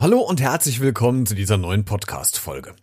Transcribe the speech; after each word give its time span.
Hallo 0.00 0.20
und 0.20 0.40
herzlich 0.40 0.78
willkommen 0.78 1.26
zu 1.26 1.34
dieser 1.34 1.56
neuen 1.56 1.84
Podcast-Folge. 1.84 2.76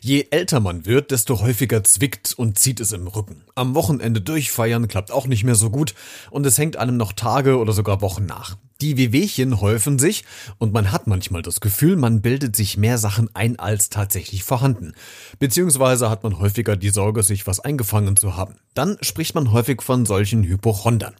Je 0.00 0.28
älter 0.30 0.58
man 0.58 0.86
wird, 0.86 1.10
desto 1.10 1.42
häufiger 1.42 1.84
zwickt 1.84 2.32
und 2.32 2.58
zieht 2.58 2.80
es 2.80 2.92
im 2.92 3.08
Rücken. 3.08 3.44
Am 3.54 3.74
Wochenende 3.74 4.22
durchfeiern 4.22 4.88
klappt 4.88 5.10
auch 5.10 5.26
nicht 5.26 5.44
mehr 5.44 5.54
so 5.54 5.68
gut 5.68 5.94
und 6.30 6.46
es 6.46 6.56
hängt 6.56 6.78
einem 6.78 6.96
noch 6.96 7.12
Tage 7.12 7.58
oder 7.58 7.74
sogar 7.74 8.00
Wochen 8.00 8.24
nach. 8.24 8.56
Die 8.80 8.96
Wehwehchen 8.96 9.60
häufen 9.60 9.98
sich 9.98 10.24
und 10.56 10.72
man 10.72 10.92
hat 10.92 11.06
manchmal 11.06 11.42
das 11.42 11.60
Gefühl, 11.60 11.96
man 11.96 12.22
bildet 12.22 12.56
sich 12.56 12.78
mehr 12.78 12.96
Sachen 12.96 13.28
ein 13.34 13.58
als 13.58 13.90
tatsächlich 13.90 14.42
vorhanden. 14.42 14.94
Beziehungsweise 15.38 16.08
hat 16.08 16.22
man 16.22 16.38
häufiger 16.38 16.76
die 16.76 16.88
Sorge, 16.88 17.22
sich 17.22 17.46
was 17.46 17.60
eingefangen 17.60 18.16
zu 18.16 18.34
haben. 18.34 18.54
Dann 18.72 18.96
spricht 19.02 19.34
man 19.34 19.52
häufig 19.52 19.82
von 19.82 20.06
solchen 20.06 20.42
Hypochondern. 20.42 21.16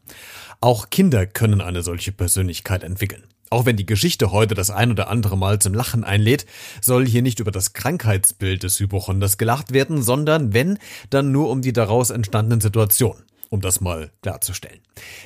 Auch 0.62 0.89
Kinder 0.89 1.27
können 1.27 1.61
eine 1.61 1.82
solche 1.82 2.11
Persönlichkeit 2.11 2.84
entwickeln. 2.84 3.25
Auch 3.53 3.66
wenn 3.66 3.77
die 3.77 3.84
Geschichte 3.84 4.32
heute 4.32 4.55
das 4.55 4.71
ein 4.71 4.91
oder 4.91 5.11
andere 5.11 5.37
Mal 5.37 5.59
zum 5.59 5.75
Lachen 5.75 6.05
einlädt, 6.05 6.46
soll 6.80 7.07
hier 7.07 7.21
nicht 7.21 7.39
über 7.39 7.50
das 7.50 7.75
Krankheitsbild 7.75 8.63
des 8.63 8.81
Hypochonders 8.81 9.36
gelacht 9.36 9.75
werden, 9.75 10.00
sondern 10.00 10.54
wenn, 10.54 10.79
dann 11.11 11.32
nur 11.32 11.50
um 11.50 11.61
die 11.61 11.75
daraus 11.75 12.09
entstandenen 12.09 12.62
Situationen, 12.62 13.25
um 13.50 13.61
das 13.61 13.82
mal 13.82 14.11
klarzustellen. 14.23 14.81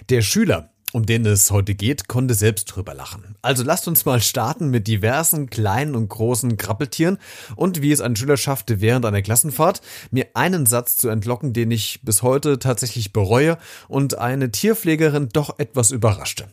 Der 0.09 0.23
Schüler, 0.23 0.70
um 0.92 1.06
den 1.06 1.24
es 1.24 1.52
heute 1.52 1.77
geht, 1.77 2.09
konnte 2.09 2.34
selbst 2.34 2.64
drüber 2.64 2.95
lachen. 2.95 3.36
Also 3.42 3.62
lasst 3.62 3.86
uns 3.86 4.05
mal 4.05 4.20
starten 4.20 4.70
mit 4.70 4.88
diversen 4.88 5.48
kleinen 5.48 5.95
und 5.95 6.08
großen 6.08 6.56
Krabbeltieren 6.56 7.19
und 7.55 7.80
wie 7.80 7.92
es 7.92 8.00
ein 8.00 8.16
Schüler 8.16 8.36
schaffte, 8.36 8.80
während 8.80 9.06
einer 9.06 9.22
Klassenfahrt 9.22 9.83
mir 10.11 10.27
einen 10.34 10.66
Satz 10.66 10.97
zu 10.97 11.11
entlocken, 11.11 11.52
den 11.52 11.70
ich 11.70 12.00
bis 12.02 12.22
heute 12.22 12.58
tatsächlich 12.58 13.12
bereue 13.12 13.56
und 13.86 14.19
eine 14.19 14.50
Tierpflegerin 14.50 15.28
doch 15.28 15.61
etwas 15.61 15.92
überraschte. 15.92 16.48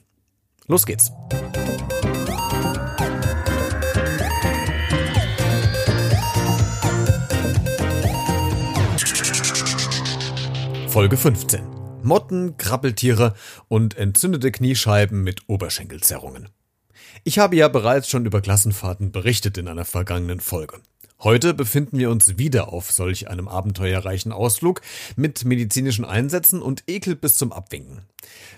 Los 0.68 0.86
geht's. 0.86 1.12
Folge 10.94 11.18
15. 11.18 11.64
Motten, 12.04 12.56
Krabbeltiere 12.58 13.34
und 13.68 13.98
entzündete 13.98 14.52
Kniescheiben 14.52 15.24
mit 15.24 15.50
Oberschenkelzerrungen. 15.50 16.50
Ich 17.24 17.40
habe 17.40 17.56
ja 17.56 17.68
bereits 17.68 18.08
schon 18.08 18.28
über 18.28 18.42
Klassenfahrten 18.42 19.12
berichtet 19.12 19.58
in 19.58 19.68
einer 19.68 19.86
vergangenen 19.86 20.40
Folge. 20.40 20.82
Heute 21.20 21.56
befinden 21.56 21.98
wir 21.98 22.12
uns 22.12 22.38
wieder 22.38 22.72
auf 22.72 22.92
solch 22.92 23.28
einem 23.28 23.48
abenteuerreichen 23.48 24.32
Ausflug 24.32 24.82
mit 25.16 25.44
medizinischen 25.46 26.06
Einsätzen 26.06 26.62
und 26.62 26.84
Ekel 26.86 27.16
bis 27.16 27.38
zum 27.38 27.52
Abwinken. 27.54 28.04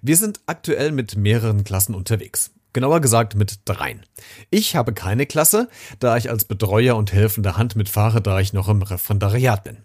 Wir 0.02 0.18
sind 0.18 0.42
aktuell 0.46 0.92
mit 0.92 1.16
mehreren 1.16 1.64
Klassen 1.64 1.96
unterwegs. 1.96 2.52
Genauer 2.74 3.00
gesagt 3.00 3.36
mit 3.36 3.60
dreien. 3.64 4.06
Ich 4.50 4.76
habe 4.76 4.94
keine 4.94 5.26
Klasse, 5.26 5.70
da 6.02 6.18
ich 6.18 6.30
als 6.30 6.44
Betreuer 6.44 6.98
und 6.98 7.14
helfende 7.14 7.56
Hand 7.56 7.78
mitfahre, 7.78 8.22
da 8.22 8.42
ich 8.42 8.52
noch 8.52 8.68
im 8.68 8.82
Referendariat 8.82 9.64
bin. 9.64 9.78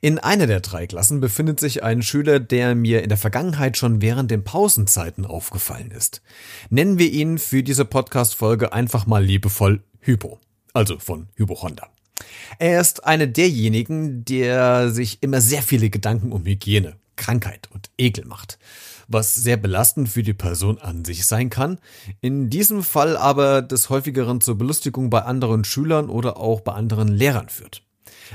In 0.00 0.18
einer 0.18 0.46
der 0.46 0.60
drei 0.60 0.86
Klassen 0.86 1.20
befindet 1.20 1.60
sich 1.60 1.82
ein 1.82 2.02
Schüler, 2.02 2.40
der 2.40 2.74
mir 2.74 3.02
in 3.02 3.08
der 3.08 3.18
Vergangenheit 3.18 3.76
schon 3.76 4.02
während 4.02 4.30
den 4.30 4.44
Pausenzeiten 4.44 5.26
aufgefallen 5.26 5.90
ist. 5.90 6.22
Nennen 6.70 6.98
wir 6.98 7.10
ihn 7.10 7.38
für 7.38 7.62
diese 7.62 7.84
Podcast-Folge 7.84 8.72
einfach 8.72 9.06
mal 9.06 9.24
liebevoll 9.24 9.82
Hypo. 10.00 10.40
Also 10.72 10.98
von 10.98 11.28
Hypochonda. 11.34 11.88
Er 12.58 12.80
ist 12.80 13.04
einer 13.04 13.26
derjenigen, 13.26 14.24
der 14.24 14.90
sich 14.90 15.22
immer 15.22 15.40
sehr 15.40 15.62
viele 15.62 15.90
Gedanken 15.90 16.32
um 16.32 16.44
Hygiene, 16.44 16.96
Krankheit 17.16 17.68
und 17.72 17.90
Ekel 17.98 18.24
macht, 18.24 18.58
was 19.08 19.34
sehr 19.34 19.56
belastend 19.56 20.08
für 20.08 20.22
die 20.22 20.34
Person 20.34 20.78
an 20.78 21.04
sich 21.04 21.26
sein 21.26 21.50
kann, 21.50 21.78
in 22.20 22.50
diesem 22.50 22.82
Fall 22.82 23.16
aber 23.16 23.62
des 23.62 23.90
häufigeren 23.90 24.40
zur 24.40 24.56
Belustigung 24.56 25.10
bei 25.10 25.22
anderen 25.22 25.64
Schülern 25.64 26.08
oder 26.08 26.36
auch 26.36 26.60
bei 26.60 26.72
anderen 26.72 27.08
Lehrern 27.08 27.48
führt. 27.48 27.82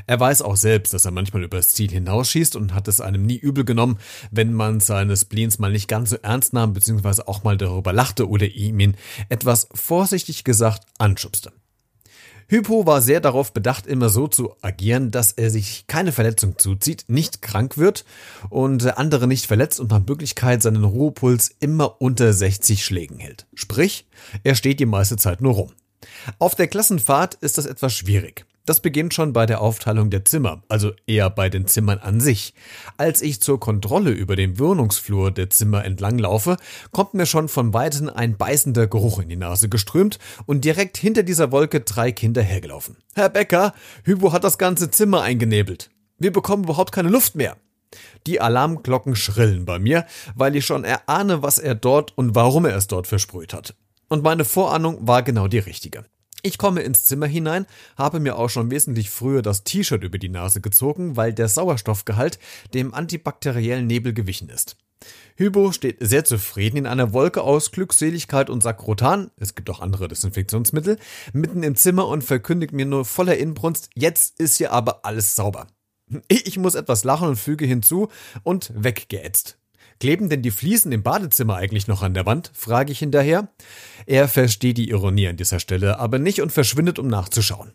Er 0.07 0.19
weiß 0.19 0.41
auch 0.41 0.55
selbst, 0.55 0.93
dass 0.93 1.05
er 1.05 1.11
manchmal 1.11 1.43
übers 1.43 1.71
Ziel 1.71 1.91
hinausschießt 1.91 2.55
und 2.55 2.73
hat 2.73 2.87
es 2.87 3.01
einem 3.01 3.25
nie 3.25 3.37
übel 3.37 3.65
genommen, 3.65 3.97
wenn 4.31 4.53
man 4.53 4.79
seines 4.79 5.21
Spleens 5.21 5.59
mal 5.59 5.71
nicht 5.71 5.87
ganz 5.87 6.09
so 6.09 6.17
ernst 6.21 6.53
nahm, 6.53 6.73
beziehungsweise 6.73 7.27
auch 7.27 7.43
mal 7.43 7.57
darüber 7.57 7.93
lachte 7.93 8.29
oder 8.29 8.47
ihm 8.47 8.79
ihn 8.79 8.97
etwas 9.29 9.67
vorsichtig 9.73 10.43
gesagt 10.43 10.83
anschubste. 10.97 11.51
Hypo 12.47 12.85
war 12.85 13.01
sehr 13.01 13.21
darauf 13.21 13.53
bedacht, 13.53 13.87
immer 13.87 14.09
so 14.09 14.27
zu 14.27 14.53
agieren, 14.61 15.09
dass 15.09 15.31
er 15.31 15.49
sich 15.49 15.87
keine 15.87 16.11
Verletzung 16.11 16.59
zuzieht, 16.59 17.05
nicht 17.07 17.41
krank 17.41 17.77
wird 17.77 18.05
und 18.51 18.85
andere 18.99 19.25
nicht 19.25 19.47
verletzt 19.47 19.79
und 19.79 19.89
nach 19.89 20.05
Möglichkeit 20.07 20.61
seinen 20.61 20.83
Ruhepuls 20.83 21.49
immer 21.59 21.99
unter 22.01 22.31
60 22.33 22.85
Schlägen 22.85 23.17
hält. 23.17 23.47
Sprich, 23.55 24.07
er 24.43 24.53
steht 24.53 24.79
die 24.79 24.85
meiste 24.85 25.17
Zeit 25.17 25.41
nur 25.41 25.53
rum. 25.53 25.71
Auf 26.37 26.53
der 26.53 26.67
Klassenfahrt 26.67 27.33
ist 27.35 27.57
das 27.57 27.65
etwas 27.65 27.93
schwierig. 27.93 28.45
Das 28.65 28.79
beginnt 28.79 29.13
schon 29.13 29.31
bei 29.31 29.45
der 29.45 29.61
Aufteilung 29.61 30.09
der 30.09 30.25
Zimmer, 30.25 30.63
also 30.69 30.91
eher 31.05 31.29
bei 31.29 31.49
den 31.49 31.67
Zimmern 31.67 31.99
an 31.99 32.19
sich. 32.19 32.55
Als 32.97 33.21
ich 33.21 33.39
zur 33.39 33.59
Kontrolle 33.59 34.09
über 34.09 34.35
den 34.35 34.57
Wohnungsflur 34.57 35.29
der 35.29 35.51
Zimmer 35.51 35.85
entlang 35.85 36.17
laufe, 36.17 36.57
kommt 36.91 37.13
mir 37.13 37.27
schon 37.27 37.47
von 37.47 37.75
weitem 37.75 38.09
ein 38.09 38.37
beißender 38.37 38.87
Geruch 38.87 39.19
in 39.19 39.29
die 39.29 39.35
Nase 39.35 39.69
geströmt 39.69 40.17
und 40.47 40.65
direkt 40.65 40.97
hinter 40.97 41.21
dieser 41.21 41.51
Wolke 41.51 41.81
drei 41.81 42.11
Kinder 42.11 42.41
hergelaufen. 42.41 42.97
Herr 43.13 43.29
Becker, 43.29 43.73
Hybo 44.03 44.31
hat 44.31 44.43
das 44.43 44.57
ganze 44.57 44.89
Zimmer 44.89 45.21
eingenebelt. 45.21 45.91
Wir 46.17 46.31
bekommen 46.31 46.63
überhaupt 46.63 46.91
keine 46.91 47.09
Luft 47.09 47.35
mehr. 47.35 47.57
Die 48.25 48.41
Alarmglocken 48.41 49.15
schrillen 49.15 49.65
bei 49.65 49.77
mir, 49.77 50.07
weil 50.33 50.55
ich 50.55 50.65
schon 50.65 50.83
erahne, 50.83 51.43
was 51.43 51.59
er 51.59 51.75
dort 51.75 52.17
und 52.17 52.33
warum 52.33 52.65
er 52.65 52.75
es 52.75 52.87
dort 52.87 53.05
versprüht 53.05 53.53
hat. 53.53 53.75
Und 54.09 54.23
meine 54.23 54.43
Vorahnung 54.43 55.07
war 55.07 55.21
genau 55.21 55.47
die 55.47 55.59
richtige. 55.59 56.05
Ich 56.45 56.59
komme 56.59 56.83
ins 56.83 57.03
Zimmer 57.03 57.25
hinein, 57.25 57.65
habe 57.97 58.19
mir 58.19 58.37
auch 58.37 58.51
schon 58.51 58.69
wesentlich 58.69 59.09
früher 59.09 59.41
das 59.41 59.63
T-Shirt 59.63 60.03
über 60.03 60.19
die 60.19 60.29
Nase 60.29 60.61
gezogen, 60.61 61.17
weil 61.17 61.33
der 61.33 61.47
Sauerstoffgehalt 61.47 62.37
dem 62.75 62.93
antibakteriellen 62.93 63.87
Nebel 63.87 64.13
gewichen 64.13 64.49
ist. 64.49 64.77
Hybo 65.37 65.71
steht 65.71 65.97
sehr 66.01 66.23
zufrieden 66.23 66.77
in 66.77 66.85
einer 66.85 67.13
Wolke 67.13 67.41
aus 67.41 67.71
Glückseligkeit 67.71 68.51
und 68.51 68.61
Sakrotan, 68.61 69.31
es 69.37 69.55
gibt 69.55 69.71
auch 69.71 69.79
andere 69.79 70.07
Desinfektionsmittel, 70.07 70.99
mitten 71.33 71.63
im 71.63 71.75
Zimmer 71.75 72.07
und 72.07 72.23
verkündigt 72.23 72.73
mir 72.73 72.85
nur 72.85 73.05
voller 73.05 73.37
Inbrunst, 73.37 73.89
jetzt 73.95 74.39
ist 74.39 74.57
hier 74.57 74.71
aber 74.71 75.03
alles 75.03 75.35
sauber. 75.35 75.65
Ich 76.27 76.59
muss 76.59 76.75
etwas 76.75 77.03
lachen 77.03 77.29
und 77.29 77.37
füge 77.37 77.65
hinzu 77.65 78.09
und 78.43 78.71
weggeätzt. 78.75 79.57
Kleben 79.99 80.29
denn 80.29 80.41
die 80.41 80.51
Fliesen 80.51 80.91
im 80.91 81.03
Badezimmer 81.03 81.55
eigentlich 81.55 81.87
noch 81.87 82.01
an 82.01 82.13
der 82.13 82.25
Wand? 82.25 82.51
frage 82.53 82.91
ich 82.91 82.99
hinterher. 82.99 83.49
Er 84.05 84.27
versteht 84.27 84.77
die 84.77 84.89
Ironie 84.89 85.27
an 85.27 85.37
dieser 85.37 85.59
Stelle 85.59 85.99
aber 85.99 86.19
nicht 86.19 86.41
und 86.41 86.51
verschwindet, 86.51 86.99
um 86.99 87.07
nachzuschauen. 87.07 87.73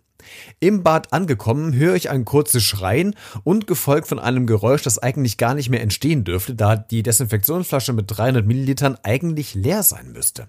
Im 0.60 0.82
Bad 0.82 1.12
angekommen, 1.12 1.74
höre 1.74 1.94
ich 1.94 2.10
ein 2.10 2.24
kurzes 2.24 2.62
Schreien 2.62 3.14
und 3.44 3.66
gefolgt 3.66 4.08
von 4.08 4.18
einem 4.18 4.46
Geräusch, 4.46 4.82
das 4.82 4.98
eigentlich 4.98 5.36
gar 5.36 5.54
nicht 5.54 5.70
mehr 5.70 5.80
entstehen 5.80 6.24
dürfte, 6.24 6.54
da 6.54 6.76
die 6.76 7.02
Desinfektionsflasche 7.02 7.92
mit 7.92 8.06
300 8.08 8.46
Millilitern 8.46 8.98
eigentlich 9.02 9.54
leer 9.54 9.82
sein 9.82 10.12
müsste. 10.12 10.48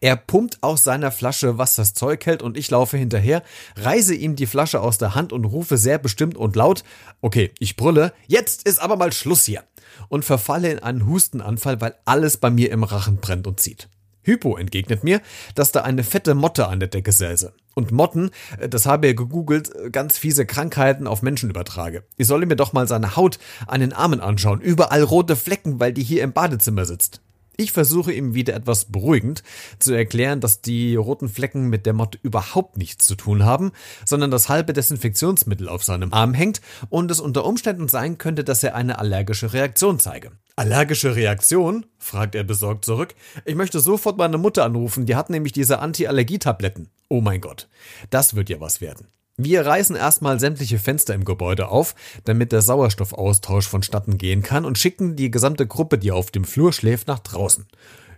Er 0.00 0.16
pumpt 0.16 0.62
aus 0.62 0.84
seiner 0.84 1.10
Flasche, 1.10 1.58
was 1.58 1.74
das 1.74 1.94
Zeug 1.94 2.24
hält, 2.26 2.42
und 2.42 2.56
ich 2.56 2.70
laufe 2.70 2.96
hinterher, 2.96 3.42
reiße 3.76 4.14
ihm 4.14 4.36
die 4.36 4.46
Flasche 4.46 4.80
aus 4.80 4.98
der 4.98 5.14
Hand 5.14 5.32
und 5.32 5.44
rufe 5.44 5.76
sehr 5.76 5.98
bestimmt 5.98 6.36
und 6.36 6.56
laut, 6.56 6.84
okay, 7.20 7.50
ich 7.58 7.76
brülle, 7.76 8.12
jetzt 8.26 8.66
ist 8.66 8.80
aber 8.80 8.96
mal 8.96 9.12
Schluss 9.12 9.44
hier 9.44 9.64
und 10.08 10.24
verfalle 10.24 10.70
in 10.70 10.78
einen 10.78 11.06
Hustenanfall, 11.06 11.80
weil 11.80 11.94
alles 12.04 12.36
bei 12.36 12.50
mir 12.50 12.70
im 12.70 12.84
Rachen 12.84 13.18
brennt 13.18 13.46
und 13.46 13.60
zieht. 13.60 13.88
Hypo 14.22 14.56
entgegnet 14.56 15.04
mir, 15.04 15.20
dass 15.54 15.72
da 15.72 15.82
eine 15.82 16.04
fette 16.04 16.34
Motte 16.34 16.68
an 16.68 16.80
der 16.80 16.88
Decke 16.88 17.12
säße. 17.12 17.52
Und 17.74 17.92
Motten, 17.92 18.30
äh, 18.58 18.68
das 18.68 18.86
habe 18.86 19.08
er 19.08 19.14
gegoogelt, 19.14 19.74
äh, 19.74 19.90
ganz 19.90 20.18
fiese 20.18 20.46
Krankheiten 20.46 21.06
auf 21.06 21.22
Menschen 21.22 21.50
übertrage. 21.50 22.04
Ich 22.16 22.26
solle 22.26 22.46
mir 22.46 22.56
doch 22.56 22.72
mal 22.72 22.88
seine 22.88 23.16
Haut 23.16 23.38
an 23.66 23.80
den 23.80 23.92
Armen 23.92 24.20
anschauen. 24.20 24.60
Überall 24.60 25.02
rote 25.02 25.36
Flecken, 25.36 25.80
weil 25.80 25.92
die 25.92 26.02
hier 26.02 26.22
im 26.22 26.32
Badezimmer 26.32 26.84
sitzt. 26.84 27.20
Ich 27.60 27.72
versuche 27.72 28.10
ihm 28.10 28.32
wieder 28.32 28.54
etwas 28.54 28.86
beruhigend 28.86 29.42
zu 29.78 29.92
erklären, 29.92 30.40
dass 30.40 30.62
die 30.62 30.96
roten 30.96 31.28
Flecken 31.28 31.68
mit 31.68 31.84
der 31.84 31.92
Motte 31.92 32.18
überhaupt 32.22 32.78
nichts 32.78 33.06
zu 33.06 33.16
tun 33.16 33.44
haben, 33.44 33.72
sondern 34.06 34.30
das 34.30 34.48
halbe 34.48 34.72
Desinfektionsmittel 34.72 35.68
auf 35.68 35.84
seinem 35.84 36.14
Arm 36.14 36.32
hängt 36.32 36.62
und 36.88 37.10
es 37.10 37.20
unter 37.20 37.44
Umständen 37.44 37.86
sein 37.88 38.16
könnte, 38.16 38.44
dass 38.44 38.64
er 38.64 38.74
eine 38.74 38.98
allergische 38.98 39.52
Reaktion 39.52 39.98
zeige. 39.98 40.32
Allergische 40.60 41.16
Reaktion? 41.16 41.86
fragt 41.96 42.34
er 42.34 42.44
besorgt 42.44 42.84
zurück. 42.84 43.14
Ich 43.46 43.54
möchte 43.54 43.80
sofort 43.80 44.18
meine 44.18 44.36
Mutter 44.36 44.62
anrufen, 44.62 45.06
die 45.06 45.16
hat 45.16 45.30
nämlich 45.30 45.52
diese 45.54 45.78
Anti-Allergie-Tabletten. 45.78 46.90
Oh 47.08 47.22
mein 47.22 47.40
Gott, 47.40 47.66
das 48.10 48.36
wird 48.36 48.50
ja 48.50 48.60
was 48.60 48.82
werden. 48.82 49.06
Wir 49.38 49.64
reißen 49.64 49.96
erstmal 49.96 50.38
sämtliche 50.38 50.78
Fenster 50.78 51.14
im 51.14 51.24
Gebäude 51.24 51.68
auf, 51.68 51.94
damit 52.26 52.52
der 52.52 52.60
Sauerstoffaustausch 52.60 53.68
vonstatten 53.68 54.18
gehen 54.18 54.42
kann 54.42 54.66
und 54.66 54.76
schicken 54.76 55.16
die 55.16 55.30
gesamte 55.30 55.66
Gruppe, 55.66 55.96
die 55.96 56.12
auf 56.12 56.30
dem 56.30 56.44
Flur 56.44 56.74
schläft, 56.74 57.08
nach 57.08 57.20
draußen. 57.20 57.64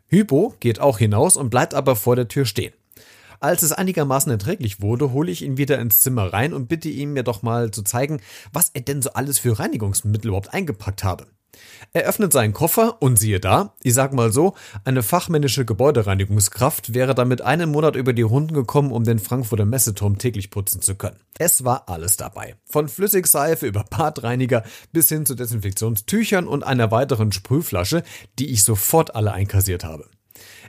Hypo 0.08 0.56
geht 0.58 0.80
auch 0.80 0.98
hinaus 0.98 1.36
und 1.36 1.48
bleibt 1.48 1.74
aber 1.74 1.94
vor 1.94 2.16
der 2.16 2.26
Tür 2.26 2.44
stehen. 2.44 2.72
Als 3.38 3.62
es 3.62 3.70
einigermaßen 3.70 4.32
erträglich 4.32 4.80
wurde, 4.80 5.12
hole 5.12 5.30
ich 5.30 5.42
ihn 5.42 5.58
wieder 5.58 5.78
ins 5.78 6.00
Zimmer 6.00 6.32
rein 6.32 6.54
und 6.54 6.66
bitte 6.66 6.88
ihn 6.88 7.12
mir 7.12 7.22
doch 7.22 7.42
mal 7.42 7.70
zu 7.70 7.84
zeigen, 7.84 8.20
was 8.52 8.70
er 8.74 8.80
denn 8.80 9.00
so 9.00 9.12
alles 9.12 9.38
für 9.38 9.60
Reinigungsmittel 9.60 10.26
überhaupt 10.26 10.52
eingepackt 10.52 11.04
habe. 11.04 11.28
Er 11.94 12.04
öffnet 12.04 12.32
seinen 12.32 12.54
Koffer 12.54 13.02
und 13.02 13.18
siehe 13.18 13.38
da, 13.38 13.74
ich 13.82 13.92
sag 13.92 14.14
mal 14.14 14.32
so, 14.32 14.54
eine 14.84 15.02
fachmännische 15.02 15.66
Gebäudereinigungskraft 15.66 16.94
wäre 16.94 17.14
damit 17.14 17.42
einen 17.42 17.70
Monat 17.70 17.96
über 17.96 18.14
die 18.14 18.22
Runden 18.22 18.54
gekommen, 18.54 18.92
um 18.92 19.04
den 19.04 19.18
Frankfurter 19.18 19.66
Messeturm 19.66 20.16
täglich 20.16 20.50
putzen 20.50 20.80
zu 20.80 20.94
können. 20.94 21.20
Es 21.38 21.64
war 21.64 21.90
alles 21.90 22.16
dabei. 22.16 22.56
Von 22.64 22.88
Flüssigseife 22.88 23.66
über 23.66 23.84
Badreiniger 23.84 24.64
bis 24.92 25.10
hin 25.10 25.26
zu 25.26 25.34
Desinfektionstüchern 25.34 26.46
und 26.46 26.64
einer 26.64 26.90
weiteren 26.90 27.30
Sprühflasche, 27.30 28.04
die 28.38 28.50
ich 28.50 28.64
sofort 28.64 29.14
alle 29.14 29.32
einkassiert 29.32 29.84
habe. 29.84 30.08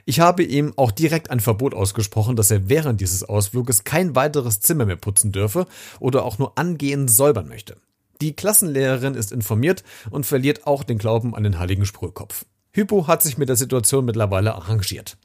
Ich 0.04 0.20
habe 0.20 0.42
ihm 0.42 0.74
auch 0.76 0.90
direkt 0.90 1.30
ein 1.30 1.40
Verbot 1.40 1.74
ausgesprochen, 1.74 2.36
dass 2.36 2.50
er 2.50 2.68
während 2.68 3.00
dieses 3.00 3.24
Ausfluges 3.24 3.84
kein 3.84 4.14
weiteres 4.14 4.60
Zimmer 4.60 4.84
mehr 4.84 4.96
putzen 4.96 5.32
dürfe 5.32 5.66
oder 6.00 6.26
auch 6.26 6.38
nur 6.38 6.58
angehend 6.58 7.10
säubern 7.10 7.48
möchte. 7.48 7.76
Die 8.20 8.34
Klassenlehrerin 8.34 9.14
ist 9.14 9.32
informiert 9.32 9.82
und 10.10 10.26
verliert 10.26 10.66
auch 10.66 10.84
den 10.84 10.98
Glauben 10.98 11.34
an 11.34 11.44
den 11.44 11.58
heiligen 11.58 11.86
Sprühkopf. 11.86 12.44
Hypo 12.72 13.06
hat 13.06 13.22
sich 13.22 13.38
mit 13.38 13.48
der 13.48 13.56
Situation 13.56 14.04
mittlerweile 14.04 14.54
arrangiert. 14.54 15.16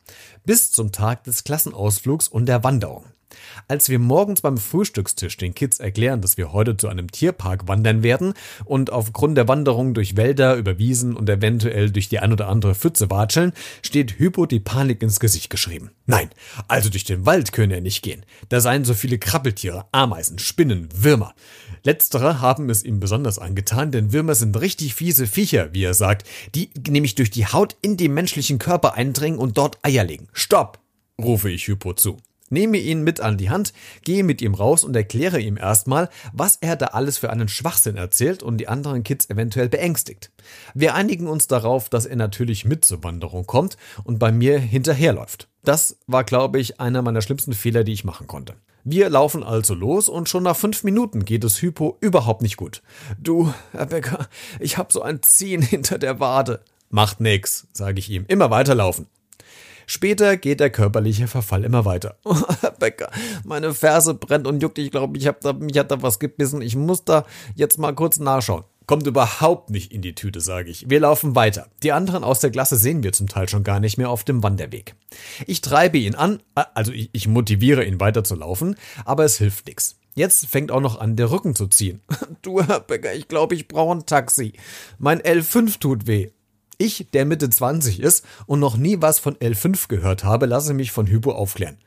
Bis 0.45 0.71
zum 0.71 0.91
Tag 0.91 1.23
des 1.23 1.43
Klassenausflugs 1.43 2.27
und 2.27 2.45
der 2.45 2.63
Wanderung. 2.63 3.05
Als 3.69 3.87
wir 3.87 3.99
morgens 3.99 4.41
beim 4.41 4.57
Frühstückstisch 4.57 5.37
den 5.37 5.53
Kids 5.53 5.79
erklären, 5.79 6.21
dass 6.21 6.37
wir 6.37 6.53
heute 6.53 6.75
zu 6.75 6.87
einem 6.87 7.11
Tierpark 7.11 7.67
wandern 7.67 8.01
werden 8.01 8.33
und 8.65 8.91
aufgrund 8.91 9.37
der 9.37 9.47
Wanderung 9.47 9.93
durch 9.93 10.17
Wälder, 10.17 10.55
über 10.55 10.79
Wiesen 10.79 11.15
und 11.15 11.29
eventuell 11.29 11.91
durch 11.91 12.09
die 12.09 12.17
ein 12.17 12.33
oder 12.33 12.47
andere 12.47 12.73
Pfütze 12.73 13.11
watscheln, 13.11 13.53
steht 13.83 14.17
Hypo 14.17 14.47
die 14.47 14.59
Panik 14.59 15.03
ins 15.03 15.19
Gesicht 15.19 15.51
geschrieben. 15.51 15.91
Nein, 16.07 16.31
also 16.67 16.89
durch 16.89 17.03
den 17.03 17.27
Wald 17.27 17.51
könne 17.51 17.75
er 17.75 17.81
nicht 17.81 18.01
gehen. 18.01 18.25
Da 18.49 18.59
seien 18.59 18.85
so 18.85 18.95
viele 18.95 19.19
Krabbeltiere, 19.19 19.85
Ameisen, 19.91 20.39
Spinnen, 20.39 20.89
Würmer. 20.95 21.35
Letztere 21.83 22.41
haben 22.41 22.71
es 22.71 22.83
ihm 22.83 22.99
besonders 22.99 23.37
angetan, 23.37 23.91
denn 23.91 24.11
Würmer 24.11 24.33
sind 24.33 24.59
richtig 24.59 24.95
fiese 24.95 25.27
Viecher, 25.27 25.75
wie 25.75 25.83
er 25.83 25.93
sagt, 25.93 26.27
die 26.55 26.71
nämlich 26.87 27.13
durch 27.13 27.29
die 27.29 27.45
Haut 27.45 27.77
in 27.83 27.97
den 27.97 28.15
menschlichen 28.15 28.57
Körper 28.57 28.95
eindringen 28.95 29.37
und 29.37 29.59
dort 29.59 29.77
Eier 29.83 30.05
legen. 30.05 30.27
Stopp! 30.33 30.79
rufe 31.21 31.51
ich 31.51 31.67
Hypo 31.67 31.93
zu. 31.93 32.17
Nehme 32.49 32.77
ihn 32.77 33.03
mit 33.03 33.19
an 33.21 33.37
die 33.37 33.49
Hand, 33.49 33.73
gehe 34.03 34.23
mit 34.23 34.41
ihm 34.41 34.53
raus 34.53 34.83
und 34.83 34.95
erkläre 34.95 35.39
ihm 35.39 35.57
erstmal, 35.57 36.09
was 36.33 36.57
er 36.61 36.75
da 36.75 36.87
alles 36.87 37.17
für 37.17 37.29
einen 37.29 37.47
Schwachsinn 37.47 37.95
erzählt 37.95 38.43
und 38.43 38.57
die 38.57 38.67
anderen 38.67 39.03
Kids 39.03 39.29
eventuell 39.29 39.69
beängstigt. 39.69 40.31
Wir 40.73 40.95
einigen 40.95 41.27
uns 41.27 41.47
darauf, 41.47 41.89
dass 41.89 42.05
er 42.05 42.15
natürlich 42.15 42.65
mit 42.65 42.85
zur 42.85 43.03
Wanderung 43.03 43.45
kommt 43.45 43.77
und 44.03 44.19
bei 44.19 44.31
mir 44.31 44.59
hinterherläuft. 44.59 45.47
Das 45.63 45.97
war, 46.07 46.23
glaube 46.23 46.59
ich, 46.59 46.79
einer 46.79 47.01
meiner 47.01 47.21
schlimmsten 47.21 47.53
Fehler, 47.53 47.83
die 47.83 47.93
ich 47.93 48.03
machen 48.03 48.27
konnte. 48.27 48.55
Wir 48.83 49.09
laufen 49.09 49.43
also 49.43 49.73
los 49.73 50.07
und 50.09 50.29
schon 50.29 50.43
nach 50.43 50.55
fünf 50.55 50.83
Minuten 50.83 51.25
geht 51.25 51.43
es 51.43 51.61
Hypo 51.61 51.97
überhaupt 51.99 52.41
nicht 52.41 52.57
gut. 52.57 52.81
Du, 53.19 53.53
Herr 53.71 53.87
Becker, 53.87 54.27
ich 54.59 54.77
hab 54.77 54.91
so 54.91 55.01
ein 55.01 55.21
Ziehen 55.21 55.61
hinter 55.61 55.99
der 55.99 56.19
Wade. 56.19 56.61
Macht 56.89 57.19
nix, 57.19 57.67
sage 57.73 57.99
ich 57.99 58.09
ihm. 58.09 58.25
Immer 58.27 58.49
weiterlaufen. 58.49 59.07
Später 59.91 60.37
geht 60.37 60.59
der 60.59 60.69
körperliche 60.69 61.27
Verfall 61.27 61.63
immer 61.63 61.83
weiter. 61.83 62.19
Oh, 62.23 62.35
Herr 62.61 62.71
Becker, 62.71 63.09
meine 63.43 63.73
Ferse 63.73 64.13
brennt 64.13 64.45
und 64.45 64.61
juckt. 64.61 64.77
Ich 64.77 64.91
glaube, 64.91 65.17
ich 65.17 65.25
hab 65.25 65.41
da, 65.41 65.51
mich 65.53 65.79
hat 65.79 65.89
da 65.89 66.03
was 66.03 66.19
gebissen. 66.19 66.61
Ich 66.61 66.75
muss 66.75 67.05
da 67.05 67.25
jetzt 67.55 67.79
mal 67.79 67.95
kurz 67.95 68.19
nachschauen. 68.19 68.65
Kommt 68.85 69.07
überhaupt 69.07 69.71
nicht 69.71 69.91
in 69.91 70.03
die 70.03 70.13
Tüte, 70.13 70.41
sage 70.41 70.69
ich. 70.69 70.87
Wir 70.91 70.99
laufen 70.99 71.35
weiter. 71.35 71.69
Die 71.81 71.91
anderen 71.91 72.23
aus 72.23 72.39
der 72.39 72.51
Klasse 72.51 72.75
sehen 72.75 73.01
wir 73.01 73.13
zum 73.13 73.27
Teil 73.27 73.49
schon 73.49 73.63
gar 73.63 73.79
nicht 73.79 73.97
mehr 73.97 74.11
auf 74.11 74.23
dem 74.23 74.43
Wanderweg. 74.43 74.93
Ich 75.47 75.61
treibe 75.61 75.97
ihn 75.97 76.13
an, 76.13 76.39
äh, 76.53 76.65
also 76.75 76.91
ich, 76.91 77.09
ich 77.11 77.27
motiviere 77.27 77.83
ihn 77.83 77.99
weiter 77.99 78.23
zu 78.23 78.35
laufen, 78.35 78.75
aber 79.05 79.25
es 79.25 79.39
hilft 79.39 79.65
nichts. 79.65 79.97
Jetzt 80.13 80.45
fängt 80.45 80.71
auch 80.71 80.81
noch 80.81 80.99
an, 80.99 81.15
der 81.15 81.31
Rücken 81.31 81.55
zu 81.55 81.65
ziehen. 81.65 82.01
Du, 82.43 82.61
Herr 82.61 82.79
Becker, 82.79 83.13
ich 83.13 83.27
glaube, 83.27 83.55
ich 83.55 83.67
brauche 83.67 83.97
ein 83.97 84.05
Taxi. 84.05 84.53
Mein 84.97 85.19
L5 85.19 85.79
tut 85.79 86.05
weh. 86.05 86.29
Ich, 86.81 87.11
der 87.11 87.25
Mitte 87.25 87.49
20 87.49 87.99
ist 87.99 88.25
und 88.45 88.61
noch 88.61 88.77
nie 88.77 89.01
was 89.01 89.19
von 89.19 89.35
L5 89.35 89.89
gehört 89.89 90.23
habe, 90.23 90.45
lasse 90.45 90.73
mich 90.73 90.93
von 90.93 91.07
Hypo 91.07 91.33
aufklären. 91.33 91.77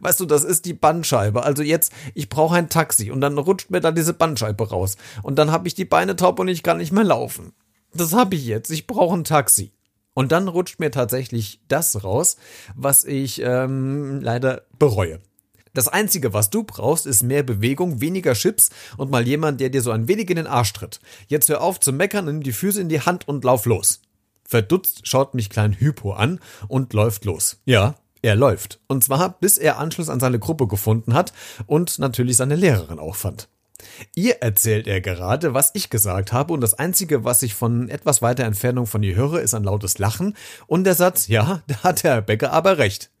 Weißt 0.00 0.18
du, 0.18 0.26
das 0.26 0.42
ist 0.42 0.64
die 0.64 0.74
Bandscheibe. 0.74 1.44
Also 1.44 1.62
jetzt, 1.62 1.92
ich 2.14 2.28
brauche 2.28 2.56
ein 2.56 2.68
Taxi 2.68 3.12
und 3.12 3.20
dann 3.20 3.38
rutscht 3.38 3.70
mir 3.70 3.80
da 3.80 3.92
diese 3.92 4.12
Bandscheibe 4.12 4.68
raus. 4.68 4.96
Und 5.22 5.38
dann 5.38 5.52
habe 5.52 5.68
ich 5.68 5.74
die 5.74 5.84
Beine 5.84 6.16
taub 6.16 6.40
und 6.40 6.48
ich 6.48 6.64
kann 6.64 6.78
nicht 6.78 6.90
mehr 6.90 7.04
laufen. 7.04 7.52
Das 7.94 8.12
habe 8.12 8.34
ich 8.34 8.44
jetzt. 8.44 8.72
Ich 8.72 8.88
brauche 8.88 9.16
ein 9.16 9.22
Taxi. 9.22 9.70
Und 10.14 10.32
dann 10.32 10.48
rutscht 10.48 10.80
mir 10.80 10.90
tatsächlich 10.90 11.60
das 11.68 12.02
raus, 12.02 12.36
was 12.74 13.04
ich 13.04 13.40
ähm, 13.44 14.20
leider 14.20 14.62
bereue. 14.80 15.20
Das 15.74 15.86
Einzige, 15.86 16.34
was 16.34 16.50
du 16.50 16.64
brauchst, 16.64 17.06
ist 17.06 17.22
mehr 17.22 17.44
Bewegung, 17.44 18.00
weniger 18.00 18.32
Chips 18.32 18.70
und 18.96 19.12
mal 19.12 19.28
jemand, 19.28 19.60
der 19.60 19.70
dir 19.70 19.82
so 19.82 19.92
ein 19.92 20.08
wenig 20.08 20.28
in 20.28 20.36
den 20.36 20.48
Arsch 20.48 20.72
tritt. 20.72 20.98
Jetzt 21.28 21.48
hör 21.48 21.60
auf 21.60 21.78
zu 21.78 21.92
meckern, 21.92 22.24
nimm 22.24 22.42
die 22.42 22.52
Füße 22.52 22.80
in 22.80 22.88
die 22.88 23.00
Hand 23.00 23.28
und 23.28 23.44
lauf 23.44 23.66
los. 23.66 24.00
Verdutzt 24.50 25.06
schaut 25.06 25.34
mich 25.34 25.48
Klein 25.48 25.76
Hypo 25.78 26.10
an 26.10 26.40
und 26.66 26.92
läuft 26.92 27.24
los. 27.24 27.58
Ja, 27.66 27.94
er 28.20 28.34
läuft. 28.34 28.80
Und 28.88 29.04
zwar, 29.04 29.38
bis 29.38 29.58
er 29.58 29.78
Anschluss 29.78 30.08
an 30.08 30.18
seine 30.18 30.40
Gruppe 30.40 30.66
gefunden 30.66 31.14
hat 31.14 31.32
und 31.66 32.00
natürlich 32.00 32.36
seine 32.36 32.56
Lehrerin 32.56 32.98
auch 32.98 33.14
fand. 33.14 33.48
Ihr 34.16 34.42
erzählt 34.42 34.88
er 34.88 35.00
gerade, 35.00 35.54
was 35.54 35.70
ich 35.74 35.88
gesagt 35.88 36.32
habe, 36.32 36.52
und 36.52 36.62
das 36.62 36.74
Einzige, 36.74 37.22
was 37.22 37.44
ich 37.44 37.54
von 37.54 37.88
etwas 37.88 38.22
weiter 38.22 38.42
Entfernung 38.42 38.86
von 38.86 39.04
ihr 39.04 39.14
höre, 39.14 39.40
ist 39.40 39.54
ein 39.54 39.62
lautes 39.62 39.98
Lachen 39.98 40.36
und 40.66 40.82
der 40.82 40.96
Satz, 40.96 41.28
ja, 41.28 41.62
da 41.68 41.84
hat 41.84 42.02
der 42.02 42.20
Bäcker 42.20 42.52
aber 42.52 42.78
recht. 42.78 43.12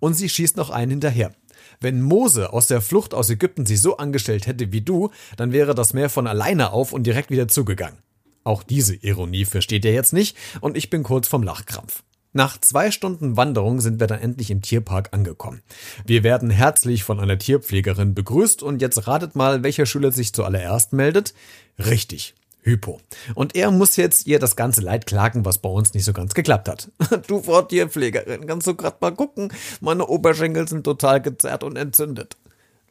Und 0.00 0.12
sie 0.12 0.28
schießt 0.28 0.58
noch 0.58 0.68
einen 0.68 0.90
hinterher. 0.90 1.34
Wenn 1.80 2.02
Mose 2.02 2.52
aus 2.52 2.66
der 2.66 2.82
Flucht 2.82 3.14
aus 3.14 3.30
Ägypten 3.30 3.64
sich 3.64 3.80
so 3.80 3.96
angestellt 3.96 4.46
hätte 4.46 4.70
wie 4.70 4.82
du, 4.82 5.08
dann 5.38 5.50
wäre 5.52 5.74
das 5.74 5.94
Meer 5.94 6.10
von 6.10 6.26
alleine 6.26 6.72
auf 6.72 6.92
und 6.92 7.04
direkt 7.04 7.30
wieder 7.30 7.48
zugegangen. 7.48 8.03
Auch 8.44 8.62
diese 8.62 8.94
Ironie 8.94 9.46
versteht 9.46 9.84
er 9.84 9.92
jetzt 9.92 10.12
nicht 10.12 10.36
und 10.60 10.76
ich 10.76 10.90
bin 10.90 11.02
kurz 11.02 11.26
vom 11.26 11.42
Lachkrampf. 11.42 12.02
Nach 12.36 12.60
zwei 12.60 12.90
Stunden 12.90 13.36
Wanderung 13.36 13.80
sind 13.80 14.00
wir 14.00 14.08
dann 14.08 14.20
endlich 14.20 14.50
im 14.50 14.60
Tierpark 14.60 15.10
angekommen. 15.12 15.62
Wir 16.04 16.24
werden 16.24 16.50
herzlich 16.50 17.04
von 17.04 17.20
einer 17.20 17.38
Tierpflegerin 17.38 18.12
begrüßt 18.14 18.62
und 18.62 18.82
jetzt 18.82 19.06
ratet 19.06 19.36
mal, 19.36 19.62
welcher 19.62 19.86
Schüler 19.86 20.10
sich 20.10 20.32
zuallererst 20.32 20.92
meldet. 20.92 21.32
Richtig. 21.78 22.34
Hypo. 22.62 23.00
Und 23.34 23.54
er 23.54 23.70
muss 23.70 23.96
jetzt 23.96 24.26
ihr 24.26 24.38
das 24.38 24.56
ganze 24.56 24.80
Leid 24.80 25.06
klagen, 25.06 25.44
was 25.44 25.58
bei 25.58 25.68
uns 25.68 25.94
nicht 25.94 26.04
so 26.04 26.12
ganz 26.12 26.34
geklappt 26.34 26.68
hat. 26.68 26.90
Du, 27.28 27.40
Frau 27.40 27.62
Tierpflegerin, 27.62 28.46
kannst 28.46 28.66
du 28.66 28.74
grad 28.74 29.00
mal 29.00 29.14
gucken? 29.14 29.52
Meine 29.80 30.06
Oberschenkel 30.06 30.66
sind 30.66 30.82
total 30.82 31.22
gezerrt 31.22 31.62
und 31.62 31.76
entzündet. 31.76 32.36